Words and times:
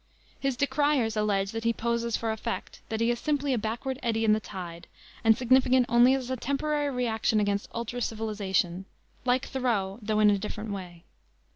His 0.39 0.57
decriers 0.57 1.15
allege 1.15 1.51
that 1.51 1.63
he 1.63 1.73
poses 1.73 2.17
for 2.17 2.31
effect; 2.31 2.81
that 2.89 3.01
he 3.01 3.11
is 3.11 3.19
simply 3.19 3.53
a 3.53 3.59
backward 3.59 3.99
eddy 4.01 4.25
in 4.25 4.33
the 4.33 4.39
tide, 4.39 4.87
and 5.23 5.37
significant 5.37 5.85
only 5.87 6.15
as 6.15 6.31
a 6.31 6.35
temporary 6.35 6.89
reaction 6.89 7.39
against 7.39 7.69
ultra 7.75 8.01
civilization 8.01 8.85
like 9.25 9.45
Thoreau, 9.45 9.99
though 10.01 10.17
in 10.19 10.31
a 10.31 10.39
different 10.39 10.71
way. 10.71 11.03